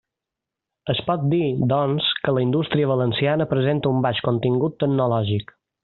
Es 0.93 1.01
pot 1.09 1.27
dir, 1.33 1.49
doncs, 1.73 2.07
que 2.25 2.33
la 2.37 2.43
indústria 2.47 2.89
valenciana 2.95 3.47
presenta 3.55 3.93
un 3.95 4.03
baix 4.07 4.27
contingut 4.31 4.85
tecnològic. 4.87 5.55